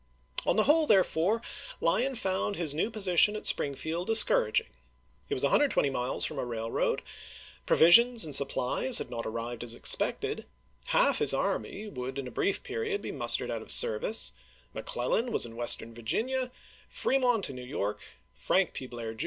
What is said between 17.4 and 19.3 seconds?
in New York, Frank P. Blair, Jr.